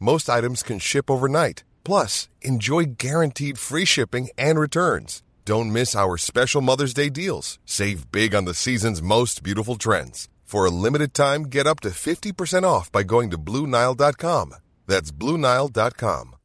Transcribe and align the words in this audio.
Most 0.00 0.30
items 0.30 0.62
can 0.62 0.78
ship 0.78 1.10
overnight. 1.10 1.62
Plus, 1.84 2.30
enjoy 2.40 2.86
guaranteed 2.96 3.58
free 3.58 3.84
shipping 3.84 4.30
and 4.38 4.58
returns. 4.58 5.22
Don't 5.44 5.72
miss 5.72 5.94
our 5.94 6.16
special 6.16 6.62
Mother's 6.62 6.94
Day 6.94 7.10
deals. 7.10 7.58
Save 7.66 8.10
big 8.10 8.34
on 8.34 8.46
the 8.46 8.54
season's 8.54 9.02
most 9.02 9.42
beautiful 9.42 9.76
trends. 9.76 10.28
For 10.42 10.64
a 10.64 10.70
limited 10.70 11.12
time, 11.12 11.42
get 11.44 11.66
up 11.66 11.80
to 11.80 11.90
50% 11.90 12.64
off 12.64 12.90
by 12.90 13.02
going 13.02 13.30
to 13.30 13.36
Bluenile.com. 13.38 14.54
That's 14.86 15.12
Bluenile.com. 15.12 16.36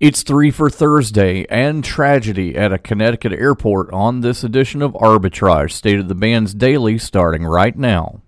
It's 0.00 0.22
three 0.22 0.50
for 0.50 0.68
Thursday 0.68 1.46
and 1.48 1.84
tragedy 1.84 2.56
at 2.56 2.72
a 2.72 2.78
Connecticut 2.78 3.32
airport 3.32 3.90
on 3.92 4.20
this 4.20 4.42
edition 4.42 4.82
of 4.82 4.92
Arbitrage, 4.94 5.70
State 5.70 6.00
of 6.00 6.08
the 6.08 6.14
Bands 6.14 6.52
Daily, 6.54 6.98
starting 6.98 7.44
right 7.44 7.78
now. 7.78 8.20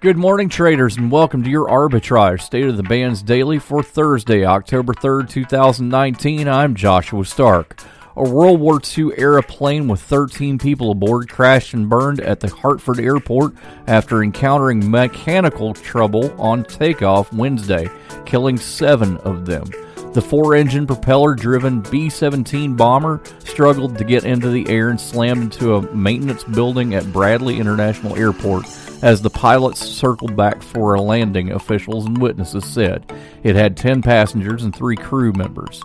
Good 0.00 0.16
morning, 0.16 0.48
traders, 0.48 0.96
and 0.96 1.10
welcome 1.10 1.42
to 1.42 1.50
your 1.50 1.66
Arbitrage 1.66 2.42
State 2.42 2.68
of 2.68 2.76
the 2.76 2.84
Bands 2.84 3.20
Daily 3.20 3.58
for 3.58 3.82
Thursday, 3.82 4.44
October 4.44 4.94
3rd, 4.94 5.28
2019. 5.28 6.46
I'm 6.46 6.76
Joshua 6.76 7.24
Stark. 7.24 7.80
A 8.14 8.22
World 8.22 8.60
War 8.60 8.80
II 8.96 9.10
era 9.16 9.42
plane 9.42 9.88
with 9.88 10.00
13 10.00 10.56
people 10.56 10.92
aboard 10.92 11.28
crashed 11.28 11.74
and 11.74 11.88
burned 11.88 12.20
at 12.20 12.38
the 12.38 12.48
Hartford 12.48 13.00
airport 13.00 13.54
after 13.88 14.22
encountering 14.22 14.88
mechanical 14.88 15.74
trouble 15.74 16.30
on 16.40 16.62
takeoff 16.62 17.32
Wednesday, 17.32 17.90
killing 18.24 18.56
seven 18.56 19.16
of 19.18 19.46
them. 19.46 19.64
The 20.12 20.22
four 20.22 20.54
engine 20.54 20.86
propeller 20.86 21.34
driven 21.34 21.80
B 21.80 22.08
17 22.08 22.76
bomber 22.76 23.20
struggled 23.58 23.98
to 23.98 24.04
get 24.04 24.22
into 24.22 24.50
the 24.50 24.68
air 24.68 24.88
and 24.88 25.00
slammed 25.00 25.42
into 25.42 25.74
a 25.74 25.92
maintenance 25.92 26.44
building 26.44 26.94
at 26.94 27.12
Bradley 27.12 27.58
International 27.58 28.14
Airport 28.14 28.64
as 29.02 29.20
the 29.20 29.30
pilots 29.30 29.80
circled 29.84 30.36
back 30.36 30.62
for 30.62 30.94
a 30.94 31.02
landing, 31.02 31.50
officials 31.50 32.06
and 32.06 32.16
witnesses 32.18 32.64
said. 32.64 33.12
It 33.42 33.56
had 33.56 33.76
10 33.76 34.00
passengers 34.00 34.62
and 34.62 34.72
three 34.72 34.94
crew 34.94 35.32
members. 35.32 35.82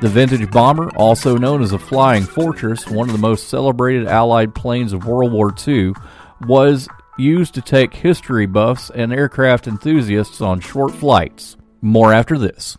The 0.00 0.08
vintage 0.08 0.48
bomber, 0.52 0.88
also 0.90 1.36
known 1.36 1.62
as 1.62 1.72
a 1.72 1.80
Flying 1.80 2.22
Fortress, 2.22 2.86
one 2.86 3.08
of 3.08 3.12
the 3.12 3.20
most 3.20 3.48
celebrated 3.48 4.06
Allied 4.06 4.54
planes 4.54 4.92
of 4.92 5.04
World 5.04 5.32
War 5.32 5.52
II, 5.66 5.94
was 6.42 6.86
used 7.18 7.54
to 7.54 7.60
take 7.60 7.92
history 7.92 8.46
buffs 8.46 8.88
and 8.88 9.12
aircraft 9.12 9.66
enthusiasts 9.66 10.40
on 10.40 10.60
short 10.60 10.94
flights. 10.94 11.56
More 11.82 12.12
after 12.12 12.38
this. 12.38 12.78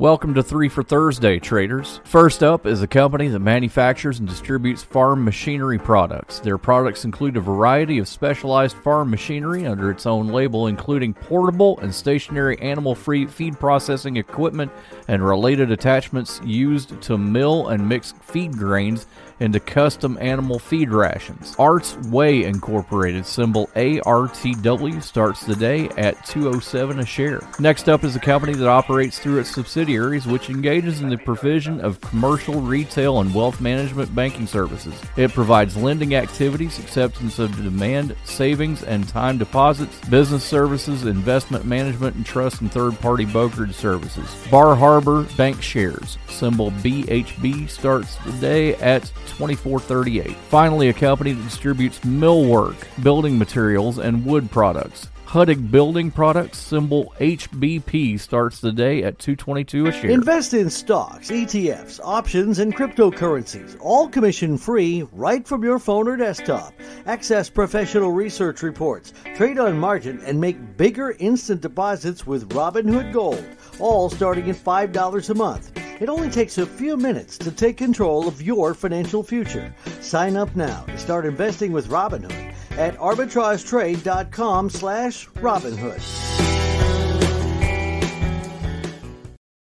Welcome 0.00 0.34
to 0.34 0.44
3 0.44 0.68
for 0.68 0.84
Thursday, 0.84 1.40
traders. 1.40 2.00
First 2.04 2.44
up 2.44 2.66
is 2.66 2.82
a 2.82 2.86
company 2.86 3.26
that 3.26 3.40
manufactures 3.40 4.20
and 4.20 4.28
distributes 4.28 4.80
farm 4.80 5.24
machinery 5.24 5.76
products. 5.76 6.38
Their 6.38 6.56
products 6.56 7.04
include 7.04 7.36
a 7.36 7.40
variety 7.40 7.98
of 7.98 8.06
specialized 8.06 8.76
farm 8.76 9.10
machinery 9.10 9.66
under 9.66 9.90
its 9.90 10.06
own 10.06 10.28
label, 10.28 10.68
including 10.68 11.14
portable 11.14 11.80
and 11.80 11.92
stationary 11.92 12.56
animal 12.60 12.94
free 12.94 13.26
feed 13.26 13.58
processing 13.58 14.18
equipment 14.18 14.70
and 15.08 15.26
related 15.26 15.72
attachments 15.72 16.40
used 16.44 17.02
to 17.02 17.18
mill 17.18 17.66
and 17.66 17.88
mix 17.88 18.12
feed 18.22 18.52
grains 18.52 19.04
into 19.40 19.58
custom 19.58 20.16
animal 20.20 20.58
feed 20.60 20.90
rations. 20.90 21.56
Arts 21.58 21.96
Way 22.08 22.44
Incorporated, 22.44 23.26
symbol 23.26 23.68
ARTW, 23.74 25.02
starts 25.02 25.44
the 25.44 25.56
day 25.56 25.88
at 25.96 26.24
207 26.26 27.00
a 27.00 27.06
share. 27.06 27.40
Next 27.58 27.88
up 27.88 28.04
is 28.04 28.16
a 28.16 28.20
company 28.20 28.54
that 28.54 28.68
operates 28.68 29.18
through 29.18 29.40
its 29.40 29.50
subsidiaries, 29.88 30.26
which 30.26 30.50
engages 30.50 31.00
in 31.00 31.08
the 31.08 31.16
provision 31.16 31.80
of 31.80 31.98
commercial, 32.02 32.60
retail, 32.60 33.20
and 33.20 33.34
wealth 33.34 33.58
management 33.58 34.14
banking 34.14 34.46
services. 34.46 34.94
It 35.16 35.32
provides 35.32 35.78
lending 35.78 36.14
activities, 36.14 36.78
acceptance 36.78 37.38
of 37.38 37.56
demand, 37.56 38.14
savings 38.24 38.82
and 38.82 39.08
time 39.08 39.38
deposits, 39.38 39.98
business 40.10 40.44
services, 40.44 41.06
investment 41.06 41.64
management, 41.64 42.16
and 42.16 42.26
trust 42.26 42.60
and 42.60 42.70
third 42.70 43.00
party 43.00 43.24
brokerage 43.24 43.74
services. 43.74 44.28
Bar 44.50 44.76
Harbor 44.76 45.24
Bankshares, 45.38 46.18
symbol 46.28 46.70
BHB, 46.70 47.70
starts 47.70 48.16
the 48.26 48.32
day 48.32 48.74
at 48.76 49.04
2438. 49.38 50.36
Finally, 50.50 50.90
a 50.90 50.92
company 50.92 51.32
that 51.32 51.42
distributes 51.44 52.00
millwork, 52.00 52.76
building 53.02 53.38
materials, 53.38 53.96
and 53.98 54.26
wood 54.26 54.50
products. 54.50 55.08
Huttig 55.28 55.70
Building 55.70 56.10
Products, 56.10 56.56
symbol 56.56 57.12
HBP, 57.20 58.18
starts 58.18 58.62
the 58.62 58.72
day 58.72 59.02
at 59.02 59.18
222 59.18 59.86
a 59.86 59.92
share. 59.92 60.10
Invest 60.10 60.54
in 60.54 60.70
stocks, 60.70 61.30
ETFs, 61.30 62.00
options, 62.02 62.60
and 62.60 62.74
cryptocurrencies, 62.74 63.76
all 63.78 64.08
commission 64.08 64.56
free 64.56 65.06
right 65.12 65.46
from 65.46 65.62
your 65.62 65.78
phone 65.78 66.08
or 66.08 66.16
desktop. 66.16 66.72
Access 67.04 67.50
professional 67.50 68.10
research 68.10 68.62
reports, 68.62 69.12
trade 69.36 69.58
on 69.58 69.78
margin, 69.78 70.18
and 70.24 70.40
make 70.40 70.78
bigger 70.78 71.14
instant 71.18 71.60
deposits 71.60 72.26
with 72.26 72.48
Robinhood 72.48 73.12
Gold, 73.12 73.44
all 73.78 74.08
starting 74.08 74.48
at 74.48 74.56
$5 74.56 75.28
a 75.28 75.34
month. 75.34 75.72
It 76.00 76.08
only 76.08 76.30
takes 76.30 76.56
a 76.56 76.64
few 76.64 76.96
minutes 76.96 77.36
to 77.36 77.50
take 77.50 77.76
control 77.76 78.28
of 78.28 78.40
your 78.40 78.72
financial 78.72 79.22
future. 79.22 79.74
Sign 80.00 80.38
up 80.38 80.56
now 80.56 80.84
to 80.84 80.96
start 80.96 81.26
investing 81.26 81.72
with 81.72 81.88
Robinhood 81.88 82.47
at 82.78 82.98
arbitragetrade.com 82.98 84.70
slash 84.70 85.28
Robinhood. 85.30 86.57